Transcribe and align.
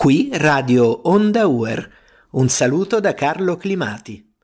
Qui 0.00 0.30
Radio 0.32 1.10
Onda 1.10 1.46
Uer. 1.46 1.92
Un 2.30 2.48
saluto 2.48 3.00
da 3.00 3.12
Carlo 3.12 3.58
Climati. 3.58 4.34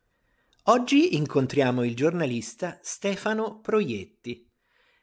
Oggi 0.64 1.17
incontriamo 1.17 1.83
il 1.83 1.97
giornalista 1.97 2.79
Stefano 2.83 3.61
Proietti. 3.61 4.47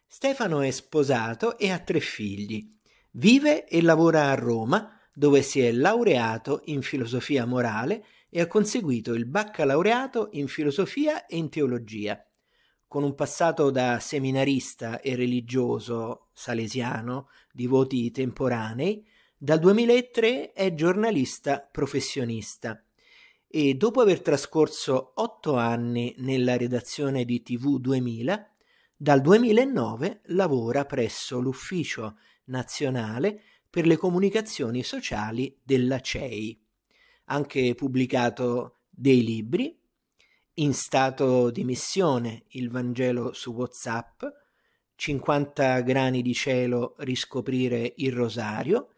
Stefano 0.05 0.62
è 0.62 0.70
sposato 0.70 1.58
e 1.58 1.71
ha 1.71 1.80
tre 1.80 2.00
figli. 2.00 2.70
Vive 3.13 3.68
e 3.68 3.81
lavora 3.81 4.30
a 4.30 4.36
Roma, 4.36 4.95
dove 5.12 5.41
si 5.41 5.59
è 5.59 5.71
laureato 5.71 6.62
in 6.66 6.84
filosofia 6.84 7.48
morale 7.48 8.05
e 8.30 8.40
ha 8.40 8.45
conseguito 8.45 9.16
il 9.16 9.26
baccalaureato 9.26 10.30
in 10.34 10.48
filosofia 10.48 11.26
e 11.26 11.35
in 11.38 11.49
teologia. 11.49 12.23
Con 12.88 13.02
un 13.02 13.16
passato 13.16 13.72
da 13.72 13.98
seminarista 13.99 15.02
e 15.02 15.16
religioso 15.16 16.27
salesiano 16.31 17.30
di 17.52 17.66
voti 17.66 18.12
temporanei, 18.12 19.04
dal 19.43 19.59
2003 19.59 20.53
è 20.53 20.73
giornalista 20.73 21.59
professionista 21.59 22.81
e 23.45 23.73
dopo 23.73 23.99
aver 23.99 24.21
trascorso 24.21 25.11
otto 25.16 25.57
anni 25.57 26.16
nella 26.19 26.55
redazione 26.55 27.25
di 27.25 27.43
TV 27.43 27.77
2000, 27.77 28.53
dal 28.95 29.19
2009 29.19 30.21
lavora 30.27 30.85
presso 30.85 31.41
l'Ufficio 31.41 32.19
Nazionale 32.45 33.41
per 33.69 33.85
le 33.85 33.97
Comunicazioni 33.97 34.81
Sociali 34.81 35.59
della 35.61 35.99
CEI. 35.99 36.66
Anche 37.25 37.75
pubblicato 37.75 38.83
dei 38.89 39.25
libri, 39.25 39.77
In 40.53 40.73
stato 40.73 41.52
di 41.52 41.66
missione, 41.66 42.45
il 42.52 42.69
Vangelo 42.69 43.33
su 43.33 43.52
WhatsApp, 43.52 44.23
50 44.95 45.81
grani 45.81 46.22
di 46.22 46.33
cielo, 46.33 46.95
riscoprire 47.00 47.91
il 47.97 48.13
rosario, 48.13 48.92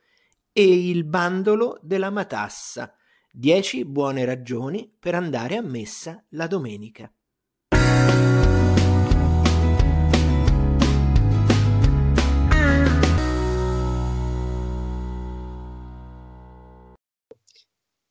e 0.57 0.87
il 0.87 1.03
bandolo 1.03 1.77
della 1.81 2.09
matassa, 2.09 2.95
dieci 3.29 3.83
buone 3.83 4.23
ragioni 4.23 4.89
per 4.97 5.13
andare 5.13 5.57
a 5.57 5.61
messa 5.61 6.23
la 6.29 6.47
domenica. 6.47 7.13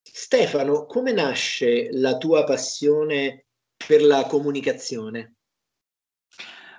Stefano, 0.02 0.84
come 0.84 1.12
nasce 1.12 1.88
la 1.92 2.18
tua 2.18 2.44
passione 2.44 3.46
per 3.74 4.02
la 4.02 4.26
comunicazione? 4.26 5.36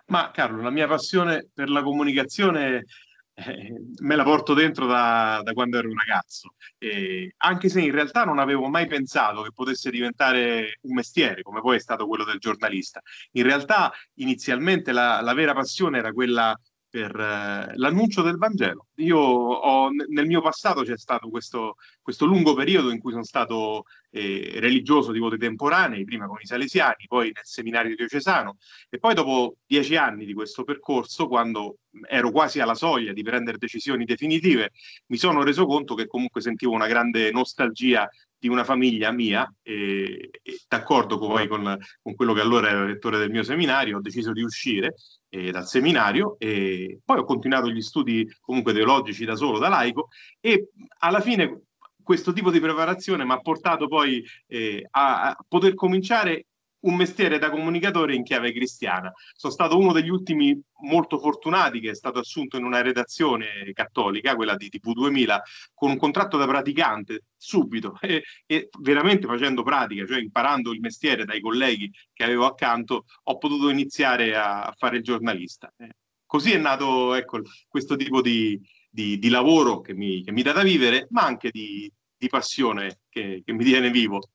Ma 0.08 0.30
Carlo, 0.30 0.62
la 0.62 0.70
mia 0.70 0.88
passione 0.88 1.50
per 1.52 1.72
la 1.72 1.82
comunicazione 1.82 2.86
eh, 3.36 3.73
me 4.02 4.16
la 4.16 4.23
porto 4.23 4.53
dentro 4.53 4.86
da, 4.86 5.41
da 5.44 5.53
quando 5.53 5.78
ero 5.78 5.89
un 5.89 5.97
ragazzo, 5.97 6.55
e 6.78 7.33
anche 7.38 7.69
se 7.69 7.81
in 7.81 7.91
realtà 7.91 8.23
non 8.23 8.39
avevo 8.39 8.67
mai 8.67 8.88
pensato 8.88 9.41
che 9.41 9.52
potesse 9.53 9.91
diventare 9.91 10.80
un 10.81 10.94
mestiere, 10.94 11.41
come 11.41 11.61
poi 11.61 11.75
è 11.75 11.80
stato 11.80 12.08
quello 12.08 12.23
del 12.23 12.39
giornalista. 12.39 13.02
In 13.31 13.44
realtà 13.44 13.91
inizialmente 14.16 14.91
la, 14.91 15.22
la 15.22 15.33
vera 15.33 15.53
passione 15.53 15.97
era 15.97 16.13
quella 16.13 16.58
per 16.96 17.14
eh, 17.14 17.74
l'annuncio 17.76 18.22
del 18.22 18.38
Vangelo. 18.38 18.88
Io 19.00 19.18
ho, 19.18 19.90
nel 19.90 20.26
mio 20.26 20.40
passato 20.40 20.84
c'è 20.84 20.98
stato 20.98 21.28
questo, 21.28 21.76
questo 22.02 22.26
lungo 22.26 22.54
periodo 22.54 22.90
in 22.90 23.00
cui 23.00 23.12
sono 23.12 23.26
stato 23.26 23.84
eh, 24.12 24.54
religioso 24.60 25.12
di 25.12 25.20
voti 25.20 25.36
temporanei, 25.38 26.06
prima 26.06 26.26
con 26.26 26.38
i 26.40 26.46
Salesiani, 26.46 27.04
poi 27.06 27.32
nel 27.34 27.44
seminario 27.44 27.98
diocesano, 27.98 28.56
e 28.90 28.98
poi 28.98 29.14
dopo 29.14 29.58
dieci 29.68 29.98
anni 29.98 30.26
di 30.26 30.34
questo 30.34 30.64
percorso, 30.64 31.28
quando 31.28 31.80
ero 32.08 32.32
quasi 32.32 32.62
alla 32.62 32.76
soglia 32.76 33.12
di 33.12 33.24
prendere 33.24 33.58
decisioni 33.58 34.06
definitive, 34.06 34.72
mi 35.08 35.18
sono 35.18 35.44
reso 35.44 35.66
conto 35.66 35.96
che 35.96 36.08
comunque 36.08 36.40
sentivo 36.40 36.72
una 36.72 36.88
grande 36.88 37.30
nostalgia 37.31 38.09
di 38.45 38.51
una 38.51 38.63
famiglia 38.63 39.11
mia 39.11 39.51
e, 39.63 40.29
e 40.44 40.59
d'accordo 40.67 41.17
poi 41.17 41.47
con, 41.47 41.75
con, 42.00 42.13
quello 42.13 42.31
che 42.33 42.41
allora 42.41 42.69
era 42.69 42.85
rettore 42.85 43.17
del 43.17 43.31
mio 43.31 43.41
seminario, 43.41 43.97
ho 43.97 44.01
deciso 44.01 44.33
di 44.33 44.44
uscire 44.44 44.94
eh, 45.29 45.50
dal 45.50 45.66
seminario 45.66 46.35
e 46.38 47.00
poi 47.03 47.17
ho 47.17 47.23
continuato 47.23 47.72
gli 47.72 47.81
studi 47.81 48.31
comunque 48.41 48.72
teologici 48.72 49.25
da 49.25 49.35
solo, 49.35 49.57
da 49.57 49.67
laico 49.67 50.09
e 50.39 50.69
alla 51.00 51.22
fine 51.22 51.61
questo 52.03 52.33
tipo 52.33 52.51
di 52.51 52.59
preparazione 52.59 53.25
mi 53.25 53.31
ha 53.31 53.39
portato 53.39 53.88
poi 53.88 54.23
eh, 54.45 54.85
a, 54.91 55.29
a 55.29 55.38
poter 55.47 55.73
cominciare 55.73 56.45
un 56.85 56.96
mestiere 56.96 57.38
da 57.38 57.50
comunicatore 57.50 58.16
in 58.16 58.23
chiave 58.23 58.51
cristiana. 58.51 59.12
Sono 59.35 59.53
stato 59.53 59.78
uno 59.78 59.91
degli 59.91 60.09
ultimi 60.09 60.59
molto 60.81 61.19
fortunati 61.19 61.79
che 61.79 61.91
è 61.91 61.96
stato 61.96 62.19
assunto 62.19 62.57
in 62.57 62.63
una 62.63 62.81
redazione 62.81 63.72
cattolica, 63.73 64.35
quella 64.35 64.56
di 64.56 64.69
TV 64.69 64.94
2000, 64.94 65.44
con 65.74 65.91
un 65.91 65.97
contratto 65.97 66.38
da 66.38 66.47
praticante 66.47 67.24
subito 67.38 67.97
e, 68.01 68.24
e, 68.45 68.69
veramente 68.79 69.28
facendo 69.28 69.63
pratica, 69.63 70.06
cioè 70.06 70.19
imparando 70.19 70.74
il 70.74 70.79
mestiere 70.79 71.25
dai 71.25 71.41
colleghi 71.41 71.91
che 72.13 72.24
avevo 72.24 72.45
accanto, 72.45 73.06
ho 73.24 73.38
potuto 73.38 73.69
iniziare 73.69 74.35
a, 74.35 74.63
a 74.63 74.74
fare 74.78 74.97
il 74.97 75.03
giornalista. 75.03 75.72
Eh, 75.78 75.90
così 76.25 76.51
è 76.51 76.57
nato 76.57 77.13
ecco, 77.13 77.41
questo 77.68 77.95
tipo 77.95 78.22
di, 78.22 78.59
di, 78.90 79.18
di 79.18 79.29
lavoro 79.29 79.81
che 79.81 79.94
mi, 79.94 80.24
che 80.24 80.31
mi, 80.31 80.41
dà 80.41 80.51
da 80.51 80.63
vivere, 80.63 81.07
ma 81.12 81.24
anche 81.24 81.50
di, 81.51 81.91
di 82.18 82.28
passione 82.28 83.01
che, 83.09 83.41
che 83.44 83.53
mi 83.53 83.63
tiene 83.63 83.90
vivo. 83.90 84.29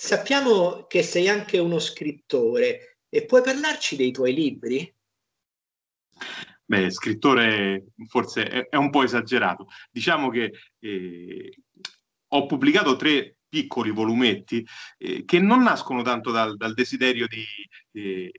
Sappiamo 0.00 0.86
che 0.86 1.02
sei 1.02 1.28
anche 1.28 1.58
uno 1.58 1.80
scrittore 1.80 3.00
e 3.08 3.24
puoi 3.26 3.42
parlarci 3.42 3.96
dei 3.96 4.12
tuoi 4.12 4.32
libri? 4.32 4.94
Beh, 6.64 6.88
scrittore 6.90 7.86
forse 8.06 8.44
è, 8.44 8.68
è 8.68 8.76
un 8.76 8.90
po' 8.90 9.02
esagerato. 9.02 9.66
Diciamo 9.90 10.30
che 10.30 10.52
eh, 10.78 11.52
ho 12.28 12.46
pubblicato 12.46 12.94
tre 12.94 13.38
piccoli 13.48 13.90
volumetti 13.90 14.64
eh, 14.98 15.24
che 15.24 15.40
non 15.40 15.64
nascono 15.64 16.02
tanto 16.02 16.30
dal, 16.30 16.56
dal 16.56 16.74
desiderio 16.74 17.26
di, 17.26 17.44
eh, 17.90 18.30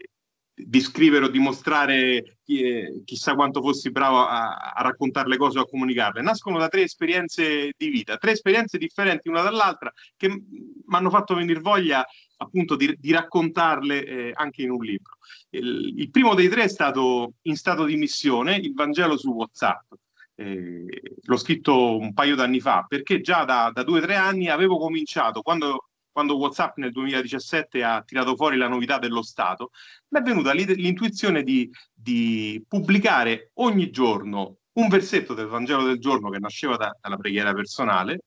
di 0.66 0.82
scrivere 0.82 1.26
o 1.26 1.30
di 1.30 1.40
mostrare 1.40 2.38
chi, 2.44 3.02
chissà 3.06 3.34
quanto 3.36 3.62
fossi 3.62 3.92
bravo 3.92 4.20
a, 4.20 4.56
a, 4.74 4.82
raccontare 4.82 5.30
le 5.30 5.38
cose 5.38 5.60
o 5.60 5.62
a 5.62 5.68
comunicarle. 5.68 6.22
Nascono 6.22 6.58
da 6.58 6.68
tre 6.68 6.82
esperienze 6.82 7.72
di 7.78 7.90
vita, 7.90 8.18
tre 8.18 8.32
esperienze 8.32 8.78
differenti 8.78 9.30
una 9.30 9.42
dall'altra 9.42 9.92
che 10.18 10.28
mi 10.28 10.96
hanno 10.96 11.10
fatto 11.10 11.36
venire 11.36 11.60
voglia 11.60 12.06
appunto 12.38 12.76
di, 12.76 12.96
di 13.00 13.12
raccontarle 13.12 14.06
eh, 14.06 14.32
anche 14.34 14.64
in 14.64 14.72
un 14.72 14.84
libro. 14.84 15.14
Il, 15.50 15.94
il, 15.98 16.10
primo 16.10 16.36
dei 16.36 16.50
tre 16.50 16.64
è 16.64 16.70
stato 16.70 17.34
in 17.44 17.56
stato 17.56 17.86
di 17.86 17.96
missione, 17.96 18.58
il 18.58 18.74
Vangelo 18.74 19.18
su 19.18 19.32
WhatsApp. 19.32 19.94
Eh, 20.36 21.02
l'ho 21.22 21.38
scritto 21.38 21.98
un 21.98 22.14
paio 22.14 22.36
d'anni 22.36 22.62
fa 22.62 22.86
perché 22.88 23.20
già 23.20 23.44
da, 23.44 23.72
da 23.74 23.84
due 23.84 24.00
o 24.00 24.02
tre 24.02 24.16
anni 24.16 24.48
avevo 24.48 24.78
cominciato, 24.78 25.42
quando 25.42 25.89
quando 26.20 26.36
WhatsApp 26.36 26.76
nel 26.80 26.92
2017 26.92 27.82
ha 27.82 28.04
tirato 28.04 28.36
fuori 28.36 28.58
la 28.58 28.68
novità 28.68 29.00
dello 29.00 29.24
Stato, 29.24 29.72
mi 30.10 30.20
è 30.20 30.22
venuta 30.22 30.52
l'intuizione 30.52 31.44
di, 31.44 31.72
di 31.94 32.62
pubblicare 32.68 33.52
ogni 33.56 33.90
giorno 33.90 34.58
un 34.74 34.90
versetto 34.90 35.34
del 35.34 35.48
Vangelo 35.48 35.84
del 35.84 35.98
giorno 35.98 36.30
che 36.30 36.40
nasceva 36.40 36.76
da, 36.76 36.94
dalla 37.00 37.16
preghiera 37.16 37.54
personale, 37.54 38.24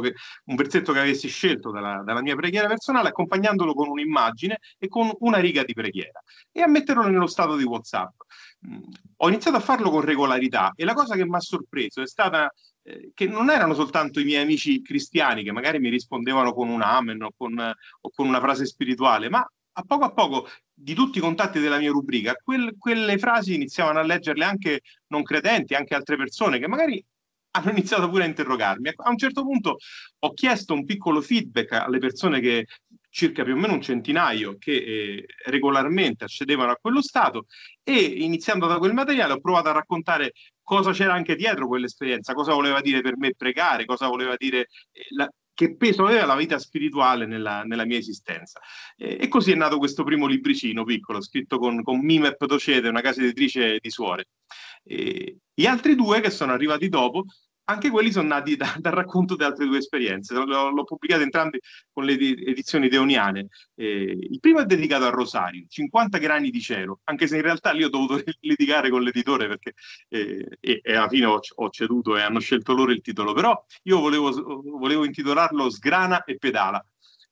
che, 0.00 0.14
un 0.44 0.54
versetto 0.54 0.92
che 0.92 1.00
avessi 1.00 1.28
scelto 1.28 1.70
dalla, 1.70 2.02
dalla, 2.04 2.22
mia 2.22 2.36
preghiera 2.36 2.68
personale, 2.68 3.08
accompagnandolo 3.08 3.74
con 3.74 3.88
un'immagine 3.88 4.58
e 4.78 4.88
con 4.88 5.10
una 5.20 5.38
riga 5.38 5.64
di 5.64 5.72
preghiera 5.72 6.22
e 6.52 6.62
a 6.62 6.68
metterlo 6.68 7.06
nello 7.06 7.26
stato 7.26 7.56
di 7.56 7.64
WhatsApp. 7.64 8.14
Mm, 8.68 8.82
ho 9.16 9.28
iniziato 9.28 9.56
a 9.56 9.60
farlo 9.60 9.90
con 9.90 10.02
regolarità 10.02 10.72
e 10.76 10.84
la 10.84 10.94
cosa 10.94 11.16
che 11.16 11.24
mi 11.24 11.34
ha 11.34 11.40
sorpreso 11.40 12.02
è 12.02 12.06
stata 12.06 12.52
eh, 12.82 13.10
che 13.14 13.26
non 13.26 13.50
erano 13.50 13.74
soltanto 13.74 14.20
i 14.20 14.24
miei 14.24 14.42
amici 14.42 14.82
cristiani 14.82 15.42
che 15.42 15.52
magari 15.52 15.78
mi 15.78 15.88
rispondevano 15.88 16.52
con 16.52 16.68
un 16.68 16.82
amen 16.82 17.22
o 17.22 17.32
con, 17.36 17.58
o 17.58 18.10
con 18.14 18.26
una 18.26 18.40
frase 18.40 18.66
spirituale, 18.66 19.28
ma 19.28 19.46
a 19.72 19.82
poco 19.82 20.04
a 20.04 20.12
poco 20.12 20.48
di 20.72 20.94
tutti 20.94 21.18
i 21.18 21.20
contatti 21.20 21.60
della 21.60 21.78
mia 21.78 21.90
rubrica, 21.90 22.34
quel, 22.34 22.74
quelle 22.78 23.18
frasi 23.18 23.54
iniziavano 23.54 23.98
a 23.98 24.02
leggerle 24.02 24.44
anche 24.44 24.80
non 25.08 25.22
credenti, 25.22 25.74
anche 25.74 25.94
altre 25.94 26.16
persone 26.16 26.58
che 26.58 26.68
magari 26.68 27.02
hanno 27.52 27.70
iniziato 27.70 28.08
pure 28.08 28.24
a 28.24 28.26
interrogarmi. 28.26 28.92
A 28.94 29.10
un 29.10 29.18
certo 29.18 29.42
punto 29.42 29.78
ho 30.18 30.32
chiesto 30.32 30.74
un 30.74 30.84
piccolo 30.84 31.20
feedback 31.20 31.72
alle 31.72 31.98
persone 31.98 32.40
che 32.40 32.66
circa 33.10 33.42
più 33.42 33.54
o 33.54 33.56
meno 33.56 33.74
un 33.74 33.82
centinaio 33.82 34.56
che 34.58 34.72
eh, 34.72 35.26
regolarmente 35.46 36.24
accedevano 36.24 36.70
a 36.70 36.78
quello 36.80 37.02
stato 37.02 37.46
e 37.82 37.98
iniziando 38.00 38.68
da 38.68 38.78
quel 38.78 38.92
materiale 38.92 39.32
ho 39.32 39.40
provato 39.40 39.68
a 39.68 39.72
raccontare 39.72 40.32
cosa 40.62 40.92
c'era 40.92 41.12
anche 41.12 41.34
dietro 41.34 41.66
quell'esperienza, 41.66 42.34
cosa 42.34 42.54
voleva 42.54 42.80
dire 42.80 43.00
per 43.00 43.16
me 43.16 43.34
pregare, 43.36 43.84
cosa 43.84 44.06
voleva 44.06 44.36
dire 44.36 44.68
eh, 44.92 45.06
la, 45.16 45.28
che 45.52 45.76
peso 45.76 46.06
aveva 46.06 46.24
la 46.24 46.36
vita 46.36 46.58
spirituale 46.58 47.26
nella, 47.26 47.64
nella 47.64 47.84
mia 47.84 47.98
esistenza. 47.98 48.60
E, 48.96 49.18
e, 49.20 49.28
così 49.28 49.52
è 49.52 49.54
nato 49.56 49.78
questo 49.78 50.04
primo 50.04 50.26
libricino 50.26 50.84
piccolo, 50.84 51.20
scritto 51.20 51.58
con, 51.58 51.82
con 51.82 51.98
Mimep 51.98 52.44
Docete, 52.46 52.88
una 52.88 53.02
casa 53.02 53.20
editrice 53.20 53.78
di 53.78 53.90
suore. 53.90 54.28
E, 54.90 55.36
gli 55.54 55.66
altri 55.66 55.94
due 55.94 56.20
che 56.20 56.30
sono 56.30 56.52
arrivati 56.52 56.88
dopo 56.88 57.24
anche 57.70 57.90
quelli 57.90 58.10
sono 58.10 58.26
nati 58.26 58.56
da, 58.56 58.74
dal 58.78 58.92
racconto 58.92 59.36
di 59.36 59.44
altre 59.44 59.64
due 59.64 59.78
esperienze. 59.78 60.34
L'ho, 60.34 60.70
l'ho 60.70 60.84
pubblicato 60.84 61.22
entrambi 61.22 61.60
con 61.92 62.04
le 62.04 62.14
edizioni 62.14 62.88
deoniane. 62.88 63.46
Eh, 63.76 64.16
il 64.18 64.40
primo 64.40 64.58
è 64.60 64.64
dedicato 64.64 65.04
a 65.04 65.10
Rosario, 65.10 65.64
50 65.68 66.18
grani 66.18 66.50
di 66.50 66.60
cielo, 66.60 67.00
anche 67.04 67.28
se 67.28 67.36
in 67.36 67.42
realtà 67.42 67.70
lì 67.70 67.84
ho 67.84 67.88
dovuto 67.88 68.20
litigare 68.40 68.90
con 68.90 69.02
l'editore 69.02 69.46
perché 69.46 69.74
eh, 70.08 70.48
e, 70.58 70.80
e, 70.82 70.94
alla 70.94 71.08
fine 71.08 71.26
ho, 71.26 71.38
ho, 71.54 71.70
ceduto 71.70 72.16
e 72.16 72.22
hanno 72.22 72.40
scelto 72.40 72.74
loro 72.74 72.90
il 72.90 73.00
titolo. 73.02 73.32
Però 73.32 73.64
io 73.84 74.00
volevo, 74.00 74.62
volevo 74.62 75.04
intitolarlo 75.04 75.70
Sgrana 75.70 76.24
e 76.24 76.38
pedala. 76.38 76.84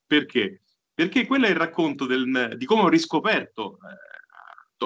Perché? 0.07 0.63
Perché 0.95 1.27
quello 1.27 1.47
è 1.47 1.51
il 1.51 1.57
racconto 1.57 2.07
del, 2.07 2.55
di 2.57 2.65
come 2.65 2.83
ho 2.83 2.89
riscoperto 2.89 3.79
eh, 3.79 4.08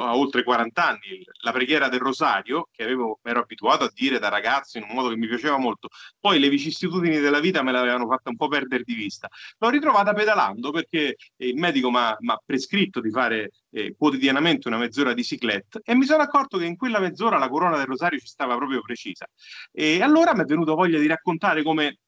a 0.01 0.17
oltre 0.17 0.43
40 0.43 0.87
anni, 0.87 1.25
la 1.43 1.53
preghiera 1.53 1.89
del 1.89 2.01
rosario, 2.01 2.69
che 2.71 2.83
avevo, 2.83 3.19
ero 3.23 3.41
abituato 3.41 3.85
a 3.85 3.91
dire 3.93 4.19
da 4.19 4.29
ragazzo 4.29 4.79
in 4.79 4.85
un 4.89 4.95
modo 4.95 5.09
che 5.09 5.17
mi 5.17 5.27
piaceva 5.27 5.59
molto, 5.59 5.89
poi 6.19 6.39
le 6.39 6.49
vicissitudini 6.49 7.19
della 7.19 7.41
vita 7.41 7.63
me 7.63 7.73
l'avevano 7.73 8.07
fatta 8.07 8.31
un 8.31 8.37
po' 8.37 8.49
perdere 8.49 8.83
di 8.85 8.95
vista. 8.95 9.29
L'ho 9.59 9.69
ritrovata 9.69 10.13
pedalando 10.13 10.71
perché 10.71 11.17
il 11.37 11.57
medico 11.57 11.91
mi 11.91 11.99
ha 11.99 12.43
prescritto 12.45 13.01
di 13.01 13.11
fare 13.11 13.51
eh, 13.71 13.95
quotidianamente 13.97 14.69
una 14.69 14.79
mezz'ora 14.79 15.13
di 15.13 15.25
ciclette 15.25 15.81
e 15.85 15.95
mi 15.95 16.05
sono 16.05 16.23
accorto 16.23 16.59
che 16.59 16.65
in 16.65 16.77
quella 16.77 16.99
mezz'ora 16.99 17.39
la 17.39 17.49
corona 17.49 17.77
del 17.77 17.87
rosario 17.87 18.19
ci 18.19 18.27
stava 18.27 18.57
proprio 18.57 18.81
precisa. 18.81 19.27
E 19.71 20.03
allora 20.03 20.35
mi 20.35 20.43
è 20.43 20.45
venuto 20.45 20.75
voglia 20.75 20.99
di 20.99 21.07
raccontare 21.07 21.63
come 21.63 21.87
eh, 21.87 21.99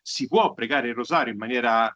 si 0.00 0.26
può 0.26 0.52
pregare 0.54 0.88
il 0.88 0.94
rosario 0.94 1.32
in 1.32 1.38
maniera 1.38 1.94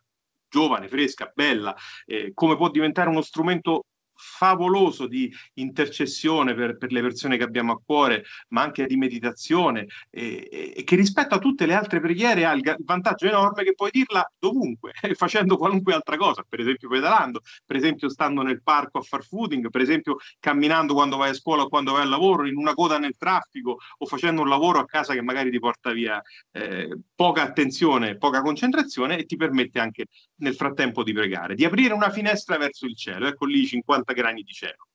giovane, 0.48 0.88
fresca, 0.88 1.32
bella, 1.34 1.74
eh, 2.06 2.30
come 2.32 2.56
può 2.56 2.70
diventare 2.70 3.08
uno 3.08 3.22
strumento 3.22 3.86
favoloso 4.14 5.06
di 5.06 5.32
intercessione 5.54 6.54
per, 6.54 6.76
per, 6.76 6.92
le 6.92 7.00
persone 7.00 7.36
che 7.36 7.44
abbiamo 7.44 7.72
a 7.72 7.80
cuore, 7.84 8.24
ma 8.48 8.62
anche 8.62 8.86
di 8.86 8.96
meditazione, 8.96 9.86
e, 10.10 10.74
e, 10.76 10.84
che 10.84 10.96
rispetto 10.96 11.34
a 11.34 11.38
tutte 11.38 11.66
le 11.66 11.74
altre 11.74 12.00
preghiere 12.00 12.44
ha 12.44 12.52
il, 12.52 12.62
il 12.64 12.84
vantaggio 12.84 13.26
enorme 13.26 13.64
che 13.64 13.74
puoi 13.74 13.90
dirla 13.90 14.30
dovunque, 14.38 14.92
facendo 15.14 15.56
qualunque 15.56 15.94
altra 15.94 16.16
cosa, 16.16 16.44
per 16.48 16.60
esempio 16.60 16.88
pedalando, 16.88 17.40
per 17.64 17.76
esempio 17.76 18.08
stando 18.08 18.42
nel 18.42 18.62
parco 18.62 18.98
a 18.98 19.02
far 19.02 19.24
footing, 19.24 19.70
per 19.70 19.80
esempio 19.80 20.16
camminando 20.38 20.94
quando 20.94 21.16
vai 21.16 21.30
a 21.30 21.34
scuola 21.34 21.62
o 21.62 21.68
quando 21.68 21.92
vai 21.92 22.02
al 22.02 22.08
lavoro, 22.08 22.46
in 22.46 22.56
una 22.56 22.74
coda 22.74 22.98
nel 22.98 23.16
traffico 23.16 23.78
o 23.98 24.06
facendo 24.06 24.42
un 24.42 24.48
lavoro 24.48 24.78
a 24.78 24.84
casa 24.84 25.14
che 25.14 25.22
magari 25.22 25.50
ti 25.50 25.58
porta 25.58 25.92
via 25.92 26.22
eh, 26.52 26.96
poca 27.14 27.42
attenzione, 27.42 28.16
poca 28.16 28.42
concentrazione 28.42 29.18
e 29.18 29.24
ti 29.24 29.36
permette 29.36 29.80
anche 29.80 30.06
nel 30.36 30.54
frattempo 30.54 31.02
di 31.02 31.12
pregare, 31.12 31.54
di 31.54 31.64
aprire 31.64 31.94
una 31.94 32.10
finestra 32.10 32.56
verso 32.58 32.86
il 32.86 32.96
cielo. 32.96 33.26
Ecco 33.26 33.46
lì 33.46 33.66
50 33.66 34.03
grani 34.12 34.42
di 34.42 34.52
cielo. 34.52 34.88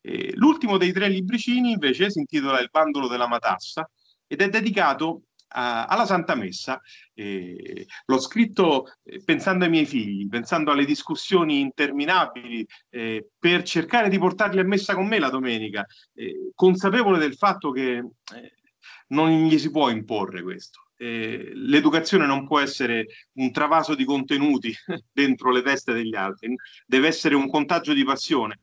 Eh, 0.00 0.32
l'ultimo 0.34 0.76
dei 0.78 0.92
tre 0.92 1.08
libricini 1.08 1.72
invece 1.72 2.10
si 2.10 2.18
intitola 2.18 2.60
Il 2.60 2.70
bandolo 2.70 3.08
della 3.08 3.28
matassa 3.28 3.88
ed 4.26 4.40
è 4.40 4.48
dedicato 4.48 5.22
alla 5.54 6.06
Santa 6.06 6.34
Messa. 6.34 6.80
Eh, 7.14 7.86
l'ho 8.06 8.18
scritto 8.18 8.86
eh, 9.02 9.22
pensando 9.22 9.64
ai 9.64 9.70
miei 9.70 9.86
figli, 9.86 10.28
pensando 10.28 10.70
alle 10.70 10.84
discussioni 10.84 11.60
interminabili 11.60 12.66
eh, 12.88 13.28
per 13.38 13.62
cercare 13.62 14.08
di 14.08 14.18
portarli 14.18 14.60
a 14.60 14.64
messa 14.64 14.94
con 14.94 15.06
me 15.06 15.18
la 15.18 15.28
domenica, 15.28 15.86
eh, 16.14 16.52
consapevole 16.54 17.18
del 17.18 17.34
fatto 17.34 17.70
che 17.70 17.96
eh, 17.96 18.54
non 19.08 19.30
gli 19.46 19.58
si 19.58 19.70
può 19.70 19.90
imporre 19.90 20.42
questo 20.42 20.80
eh, 21.02 21.50
l'educazione 21.54 22.26
non 22.26 22.46
può 22.46 22.60
essere 22.60 23.06
un 23.32 23.50
travaso 23.50 23.96
di 23.96 24.04
contenuti 24.04 24.72
dentro 25.12 25.50
le 25.50 25.62
teste 25.62 25.92
degli 25.92 26.14
altri, 26.14 26.54
deve 26.86 27.08
essere 27.08 27.34
un 27.34 27.50
contagio 27.50 27.92
di 27.92 28.04
passione. 28.04 28.60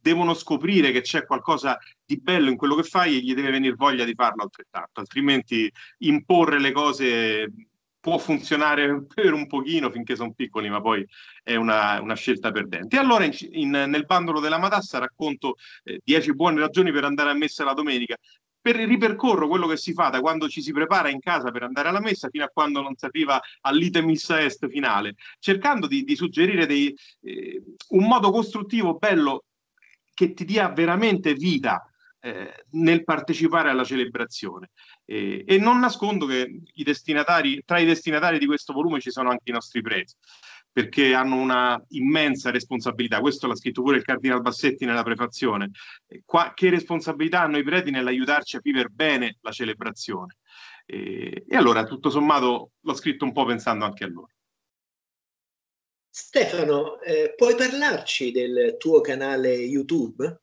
Devono 0.00 0.32
scoprire 0.34 0.92
che 0.92 1.02
c'è 1.02 1.26
qualcosa 1.26 1.78
di 2.04 2.18
bello 2.18 2.48
in 2.50 2.56
quello 2.56 2.74
che 2.74 2.82
fai 2.84 3.16
e 3.16 3.20
gli 3.20 3.34
deve 3.34 3.50
venire 3.50 3.74
voglia 3.74 4.04
di 4.04 4.14
farlo 4.14 4.42
altrettanto, 4.42 5.00
altrimenti 5.00 5.70
imporre 5.98 6.58
le 6.58 6.72
cose 6.72 7.52
può 8.00 8.18
funzionare 8.18 9.04
per 9.14 9.32
un 9.32 9.46
pochino 9.46 9.90
finché 9.90 10.16
sono 10.16 10.32
piccoli, 10.32 10.70
ma 10.70 10.80
poi 10.80 11.06
è 11.42 11.56
una, 11.56 12.00
una 12.00 12.14
scelta 12.14 12.50
perdente. 12.50 12.96
E 12.96 12.98
allora 12.98 13.24
in, 13.24 13.32
in, 13.52 13.70
nel 13.70 14.04
bandolo 14.06 14.40
della 14.40 14.58
Matassa 14.58 14.98
racconto 14.98 15.56
10 15.82 16.30
eh, 16.30 16.32
buone 16.32 16.60
ragioni 16.60 16.92
per 16.92 17.04
andare 17.04 17.30
a 17.30 17.34
messa 17.34 17.64
la 17.64 17.72
domenica, 17.72 18.16
per 18.64 18.76
ripercorro 18.76 19.46
quello 19.46 19.66
che 19.66 19.76
si 19.76 19.92
fa 19.92 20.08
da 20.08 20.20
quando 20.20 20.48
ci 20.48 20.62
si 20.62 20.72
prepara 20.72 21.10
in 21.10 21.20
casa 21.20 21.50
per 21.50 21.64
andare 21.64 21.88
alla 21.88 22.00
messa 22.00 22.30
fino 22.30 22.44
a 22.44 22.48
quando 22.48 22.80
non 22.80 22.96
si 22.96 23.04
arriva 23.04 23.38
all'item 23.60 24.06
missa 24.06 24.40
est 24.40 24.66
finale, 24.70 25.16
cercando 25.38 25.86
di, 25.86 26.02
di 26.02 26.16
suggerire 26.16 26.64
dei, 26.64 26.96
eh, 27.20 27.62
un 27.88 28.06
modo 28.06 28.30
costruttivo 28.30 28.94
bello 28.94 29.44
che 30.14 30.32
ti 30.32 30.46
dia 30.46 30.70
veramente 30.70 31.34
vita 31.34 31.86
eh, 32.20 32.64
nel 32.70 33.04
partecipare 33.04 33.68
alla 33.68 33.84
celebrazione. 33.84 34.70
Eh, 35.04 35.44
e 35.46 35.58
non 35.58 35.78
nascondo 35.78 36.24
che 36.24 36.62
i 36.72 36.82
destinatari, 36.84 37.64
tra 37.66 37.78
i 37.80 37.84
destinatari 37.84 38.38
di 38.38 38.46
questo 38.46 38.72
volume 38.72 38.98
ci 38.98 39.10
sono 39.10 39.28
anche 39.28 39.50
i 39.50 39.52
nostri 39.52 39.82
preti 39.82 40.14
perché 40.74 41.14
hanno 41.14 41.36
una 41.36 41.80
immensa 41.90 42.50
responsabilità. 42.50 43.20
Questo 43.20 43.46
l'ha 43.46 43.54
scritto 43.54 43.80
pure 43.80 43.98
il 43.98 44.02
Cardinal 44.02 44.42
Bassetti 44.42 44.84
nella 44.84 45.04
prefazione. 45.04 45.70
Qua, 46.24 46.50
che 46.52 46.68
responsabilità 46.68 47.42
hanno 47.42 47.58
i 47.58 47.62
preti 47.62 47.92
nell'aiutarci 47.92 48.56
a 48.56 48.60
vivere 48.60 48.88
bene 48.88 49.38
la 49.42 49.52
celebrazione? 49.52 50.38
E, 50.84 51.44
e 51.48 51.56
allora, 51.56 51.84
tutto 51.84 52.10
sommato, 52.10 52.72
l'ho 52.80 52.94
scritto 52.94 53.24
un 53.24 53.30
po' 53.30 53.44
pensando 53.44 53.84
anche 53.84 54.02
a 54.02 54.08
loro. 54.08 54.30
Stefano, 56.10 57.00
eh, 57.02 57.34
puoi 57.36 57.54
parlarci 57.54 58.32
del 58.32 58.74
tuo 58.76 59.00
canale 59.00 59.52
YouTube? 59.52 60.40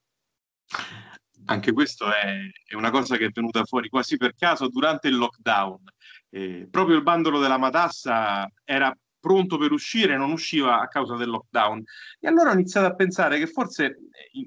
Anche 1.47 1.73
questo 1.73 2.09
è, 2.09 2.37
è, 2.67 2.75
una 2.75 2.89
cosa 2.89 3.17
che 3.17 3.25
è 3.25 3.29
venuta 3.33 3.65
fuori 3.65 3.89
quasi 3.89 4.15
per 4.15 4.33
caso 4.33 4.69
durante 4.69 5.09
il 5.09 5.17
lockdown. 5.17 5.83
Eh, 6.29 6.67
proprio 6.71 6.95
il 6.95 7.03
bandolo 7.03 7.39
della 7.39 7.57
Matassa 7.57 8.49
era 8.63 8.95
pronto 9.21 9.57
per 9.57 9.71
uscire, 9.71 10.17
non 10.17 10.31
usciva 10.31 10.81
a 10.81 10.87
causa 10.89 11.15
del 11.15 11.29
lockdown. 11.29 11.81
E 12.19 12.27
allora 12.27 12.49
ho 12.49 12.53
iniziato 12.53 12.87
a 12.87 12.95
pensare 12.95 13.37
che 13.37 13.47
forse 13.47 13.99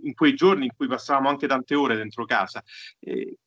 in, 0.03 0.13
quei 0.13 0.35
giorni 0.35 0.67
in 0.67 0.73
cui 0.77 0.89
passavamo 0.89 1.31
anche 1.31 1.47
tante 1.47 1.75
ore 1.75 1.97
dentro 1.97 2.27
casa, 2.27 2.63
eh, 2.99 3.39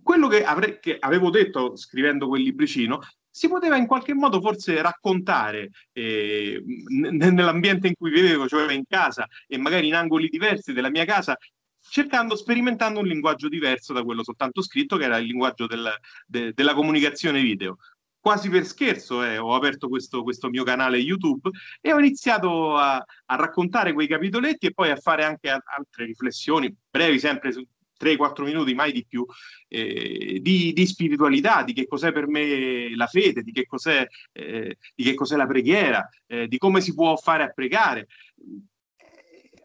quello 0.00 0.28
che, 0.28 0.44
avrei, 0.44 0.78
che, 0.78 0.96
avevo 1.00 1.30
detto 1.30 1.76
scrivendo 1.76 2.28
quel 2.28 2.42
libricino 2.42 3.00
si 3.30 3.48
poteva 3.48 3.76
in 3.76 3.86
qualche 3.86 4.14
modo 4.14 4.40
forse 4.40 4.80
raccontare 4.80 5.70
eh, 5.92 6.62
nell'ambiente 6.86 7.88
in 7.88 7.94
cui 7.94 8.12
vivevo, 8.12 8.46
cioè 8.46 8.72
in 8.72 8.84
casa 8.88 9.26
e 9.48 9.58
magari 9.58 9.88
in 9.88 9.94
angoli 9.96 10.28
diversi 10.28 10.72
della 10.72 10.90
mia 10.90 11.04
casa, 11.04 11.36
cercando, 11.80 12.36
sperimentando 12.36 13.00
un 13.00 13.06
linguaggio 13.06 13.48
diverso 13.48 13.92
da 13.92 14.04
quello 14.04 14.22
soltanto 14.22 14.62
scritto, 14.62 14.96
che 14.96 15.04
era 15.04 15.16
il 15.16 15.26
linguaggio 15.26 15.66
del, 15.66 15.90
de, 16.26 16.52
della 16.52 16.74
comunicazione 16.74 17.42
video 17.42 17.78
quasi 18.24 18.48
per 18.48 18.64
scherzo 18.64 19.22
eh, 19.22 19.36
ho 19.36 19.54
aperto 19.54 19.90
questo, 19.90 20.22
questo, 20.22 20.48
mio 20.48 20.64
canale 20.64 20.96
YouTube 20.96 21.50
e 21.78 21.92
ho 21.92 21.98
iniziato 21.98 22.74
a, 22.74 22.94
a, 22.96 23.36
raccontare 23.36 23.92
quei 23.92 24.06
capitoletti 24.06 24.64
e 24.64 24.72
poi 24.72 24.90
a 24.90 24.96
fare 24.96 25.24
anche 25.24 25.50
altre 25.50 26.06
riflessioni 26.06 26.74
brevi, 26.90 27.18
sempre 27.18 27.52
su 27.52 27.62
3-4 28.00 28.44
minuti, 28.44 28.72
mai 28.72 28.92
di 28.92 29.04
più, 29.06 29.26
eh, 29.68 30.38
di, 30.40 30.72
di, 30.72 30.86
spiritualità, 30.86 31.64
di 31.64 31.74
che 31.74 31.86
cos'è 31.86 32.12
per 32.12 32.26
me 32.26 32.96
la 32.96 33.06
fede, 33.06 33.42
di 33.42 33.52
che 33.52 33.66
cos'è, 33.66 34.06
eh, 34.32 34.78
di 34.94 35.04
che 35.04 35.12
cos'è 35.12 35.36
la 35.36 35.46
preghiera, 35.46 36.08
eh, 36.26 36.48
di 36.48 36.56
come 36.56 36.80
si 36.80 36.94
può 36.94 37.14
fare 37.16 37.42
a 37.42 37.50
pregare. 37.50 38.08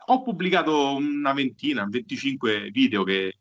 Ho 0.07 0.21
pubblicato 0.21 0.97
una 0.97 1.31
ventina, 1.31 1.87
25 1.87 2.71
video 2.71 3.05
che 3.05 3.38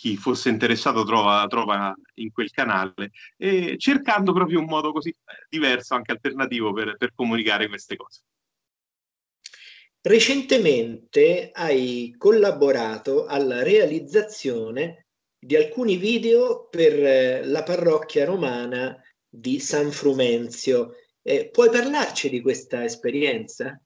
chi 0.00 0.16
fosse 0.16 0.48
interessato 0.48 1.04
trova, 1.04 1.46
trova 1.46 1.94
in 2.14 2.32
quel 2.32 2.50
canale, 2.50 3.10
e 3.36 3.76
cercando 3.76 4.32
proprio 4.32 4.58
un 4.58 4.64
modo 4.64 4.92
così 4.92 5.14
diverso, 5.46 5.94
anche 5.94 6.12
alternativo, 6.12 6.72
per, 6.72 6.96
per 6.96 7.12
comunicare 7.14 7.68
queste 7.68 7.96
cose. 7.96 8.22
Recentemente 10.00 11.50
hai 11.52 12.14
collaborato 12.16 13.26
alla 13.26 13.62
realizzazione 13.62 15.08
di 15.38 15.54
alcuni 15.54 15.98
video 15.98 16.66
per 16.70 16.94
eh, 16.94 17.44
la 17.44 17.62
parrocchia 17.62 18.24
romana 18.24 18.98
di 19.28 19.60
San 19.60 19.90
Frumenzio. 19.90 20.94
Eh, 21.20 21.50
puoi 21.50 21.68
parlarci 21.68 22.30
di 22.30 22.40
questa 22.40 22.84
esperienza? 22.84 23.78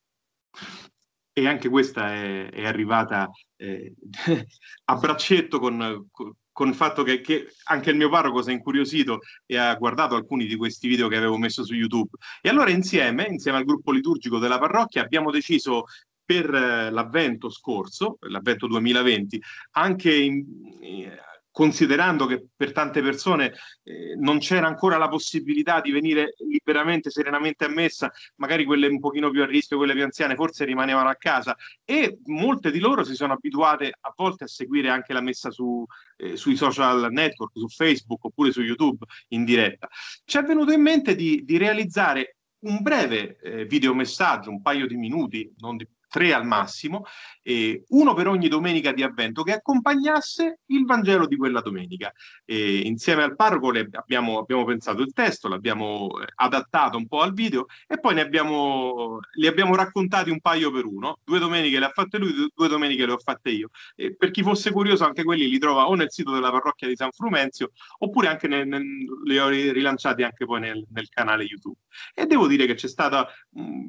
E 1.34 1.48
anche 1.48 1.68
questa 1.68 2.14
è, 2.14 2.48
è 2.48 2.64
arrivata 2.64 3.28
eh, 3.56 3.92
a 4.84 4.94
braccetto 4.96 5.58
con, 5.58 6.06
con 6.52 6.68
il 6.68 6.74
fatto 6.74 7.02
che, 7.02 7.20
che, 7.20 7.48
anche 7.64 7.90
il 7.90 7.96
mio 7.96 8.08
parroco 8.08 8.40
si 8.40 8.50
è 8.50 8.52
incuriosito 8.52 9.18
e 9.44 9.58
ha 9.58 9.74
guardato 9.74 10.14
alcuni 10.14 10.46
di 10.46 10.54
questi 10.54 10.86
video 10.86 11.08
che 11.08 11.16
avevo 11.16 11.36
messo 11.36 11.64
su 11.64 11.74
YouTube. 11.74 12.16
E 12.40 12.48
allora 12.48 12.70
insieme, 12.70 13.26
insieme 13.26 13.58
al 13.58 13.64
gruppo 13.64 13.90
liturgico 13.90 14.38
della 14.38 14.60
parrocchia, 14.60 15.02
abbiamo 15.02 15.32
deciso 15.32 15.86
per 16.24 16.54
eh, 16.54 16.90
l'avvento 16.90 17.50
scorso, 17.50 18.16
l'avvento 18.20 18.68
2020, 18.68 19.42
anche 19.72 20.14
in, 20.14 20.44
eh, 20.80 21.18
considerando 21.54 22.26
che 22.26 22.48
per 22.56 22.72
tante 22.72 23.00
persone 23.00 23.54
eh, 23.84 24.16
non 24.16 24.38
c'era 24.38 24.66
ancora 24.66 24.98
la 24.98 25.06
possibilità 25.06 25.80
di 25.80 25.92
venire 25.92 26.34
liberamente, 26.50 27.10
serenamente 27.10 27.64
a 27.64 27.68
messa, 27.68 28.10
magari 28.40 28.64
quelle 28.64 28.88
un 28.88 28.98
pochino 28.98 29.30
più 29.30 29.40
a 29.40 29.46
rischio, 29.46 29.76
quelle 29.76 29.92
più 29.92 30.02
anziane, 30.02 30.34
forse 30.34 30.64
rimanevano 30.64 31.08
a 31.08 31.14
casa 31.14 31.54
e 31.84 32.18
molte 32.24 32.72
di 32.72 32.80
loro 32.80 33.04
si 33.04 33.14
sono 33.14 33.34
abituate 33.34 33.92
a 34.00 34.12
volte 34.16 34.44
a 34.44 34.48
seguire 34.48 34.88
anche 34.88 35.12
la 35.12 35.20
messa 35.20 35.52
su, 35.52 35.86
eh, 36.16 36.36
sui 36.36 36.56
social 36.56 37.06
network, 37.12 37.52
su 37.56 37.68
Facebook 37.68 38.24
oppure 38.24 38.50
su 38.50 38.60
YouTube 38.60 39.06
in 39.28 39.44
diretta. 39.44 39.88
Ci 40.24 40.36
è 40.36 40.42
venuto 40.42 40.72
in 40.72 40.82
mente 40.82 41.14
di, 41.14 41.44
di 41.44 41.56
realizzare 41.56 42.38
un 42.64 42.82
breve 42.82 43.38
eh, 43.40 43.64
videomessaggio, 43.64 44.50
un 44.50 44.60
paio 44.60 44.88
di 44.88 44.96
minuti, 44.96 45.54
non 45.58 45.76
di 45.76 45.86
tre 46.14 46.32
al 46.32 46.46
massimo, 46.46 47.02
eh, 47.42 47.82
uno 47.88 48.14
per 48.14 48.28
ogni 48.28 48.46
domenica 48.46 48.92
di 48.92 49.02
avvento 49.02 49.42
che 49.42 49.54
accompagnasse 49.54 50.60
il 50.66 50.84
Vangelo 50.84 51.26
di 51.26 51.36
quella 51.36 51.60
domenica. 51.60 52.12
E 52.44 52.82
insieme 52.84 53.24
al 53.24 53.34
parroco 53.34 53.70
abbiamo, 53.70 54.38
abbiamo, 54.38 54.64
pensato 54.64 55.02
il 55.02 55.12
testo, 55.12 55.48
l'abbiamo 55.48 56.20
eh, 56.20 56.26
adattato 56.36 56.96
un 56.96 57.08
po' 57.08 57.20
al 57.22 57.32
video 57.32 57.66
e 57.88 57.98
poi 57.98 58.14
ne 58.14 58.20
abbiamo, 58.20 59.18
li 59.32 59.48
abbiamo 59.48 59.74
raccontati 59.74 60.30
un 60.30 60.40
paio 60.40 60.70
per 60.70 60.84
uno. 60.84 61.18
Due 61.24 61.40
domeniche 61.40 61.80
le 61.80 61.86
ha 61.86 61.90
fatte 61.92 62.18
lui, 62.18 62.48
due 62.54 62.68
domeniche 62.68 63.06
le 63.06 63.12
ho 63.12 63.18
fatte 63.18 63.50
io. 63.50 63.70
E 63.96 64.14
per 64.14 64.30
chi 64.30 64.44
fosse 64.44 64.70
curioso, 64.70 65.04
anche 65.04 65.24
quelli 65.24 65.48
li 65.48 65.58
trova 65.58 65.88
o 65.88 65.96
nel 65.96 66.12
sito 66.12 66.30
della 66.30 66.52
parrocchia 66.52 66.86
di 66.86 66.94
San 66.94 67.10
Frumenzio 67.10 67.72
oppure 67.98 68.28
anche 68.28 68.46
nel, 68.46 68.68
nel, 68.68 68.84
li 69.24 69.36
ho 69.36 69.48
rilanciati 69.48 70.22
anche 70.22 70.44
poi 70.44 70.60
nel, 70.60 70.86
nel, 70.92 71.08
canale 71.08 71.42
YouTube. 71.42 71.78
E 72.14 72.26
devo 72.26 72.46
dire 72.46 72.66
che 72.66 72.74
c'è 72.74 72.88
stata, 72.88 73.28
mh, 73.50 73.62
mm, 73.62 73.86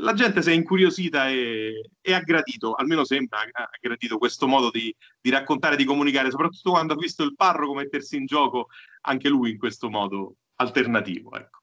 la 0.00 0.12
gente 0.12 0.42
si 0.42 0.50
è 0.50 0.52
incuriosita 0.52 1.30
e 1.68 1.90
e, 2.00 2.14
ha 2.14 2.20
gradito, 2.20 2.74
almeno 2.74 3.04
sembra, 3.04 3.40
ha 3.40 3.70
gradito 3.80 4.18
questo 4.18 4.46
modo 4.46 4.70
di, 4.70 4.94
di 5.20 5.30
raccontare, 5.30 5.76
di 5.76 5.84
comunicare, 5.84 6.30
soprattutto 6.30 6.70
quando 6.72 6.94
ha 6.94 6.96
visto 6.96 7.22
il 7.22 7.34
parroco 7.36 7.74
mettersi 7.74 8.16
in 8.16 8.26
gioco 8.26 8.68
anche 9.02 9.28
lui 9.28 9.50
in 9.50 9.58
questo 9.58 9.88
modo 9.88 10.36
alternativo. 10.56 11.32
Ecco. 11.34 11.61